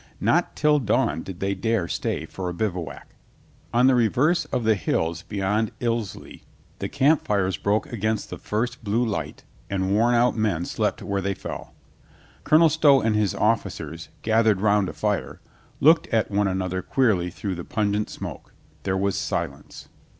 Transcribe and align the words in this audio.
Not 0.19 0.55
till 0.55 0.79
dawn 0.79 1.21
did 1.21 1.41
they 1.41 1.53
dare 1.53 1.87
stay 1.87 2.25
for 2.25 2.49
a 2.49 2.55
bivouac. 2.55 3.13
On 3.71 3.85
the 3.85 3.93
re 3.93 4.07
verse 4.07 4.45
of 4.45 4.63
the 4.63 4.73
hills 4.73 5.21
beyond 5.21 5.69
Ilsley 5.79 6.41
the 6.79 6.89
camp 6.89 7.21
fires 7.27 7.55
broke 7.57 7.85
against 7.93 8.31
the 8.31 8.39
first 8.39 8.83
blue 8.83 9.05
light 9.05 9.43
and 9.69 9.91
worn 9.93 10.15
out 10.15 10.35
men 10.35 10.65
slept 10.65 11.03
where 11.03 11.21
they 11.21 11.35
fell. 11.35 11.75
Colonel 12.43 12.69
Stow 12.69 12.99
and 12.99 13.15
his 13.15 13.35
offi 13.35 13.69
cers, 13.69 14.07
gathered 14.23 14.59
round 14.59 14.89
a 14.89 14.93
fire, 14.93 15.39
looked 15.79 16.07
at 16.07 16.31
one 16.31 16.47
another 16.47 16.81
queerly 16.81 17.29
through 17.29 17.53
the 17.53 17.63
pungent 17.63 18.09
smoke. 18.09 18.55
There 18.81 18.97
was 18.97 19.15
silence. 19.15 19.87